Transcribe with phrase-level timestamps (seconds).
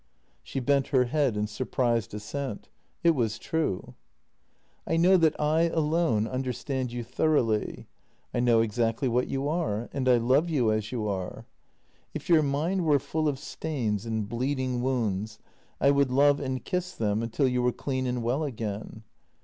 [0.43, 2.69] "She bent her head in surprised assent.
[3.03, 3.93] It was true."
[4.87, 7.85] I know that I alone understand you thoroughly.
[8.33, 11.45] I know exactly what you are, and I love you as you are.
[12.15, 15.37] If your mind were full of stains and bleeding wounds,
[15.79, 19.03] I would love and kiss them until you were clean and well again.